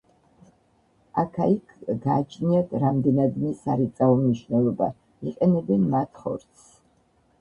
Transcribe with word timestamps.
აქა-იქ 1.23 1.75
გააჩნიათ 2.05 2.73
რამდენადმე 2.85 3.53
სარეწაო 3.59 4.17
მნიშვნელობა, 4.23 4.89
იყენებენ 5.33 5.89
მათ 5.93 6.23
ხორცს. 6.23 6.65